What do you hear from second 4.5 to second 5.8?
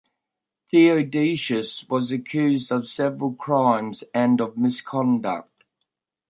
misconduct.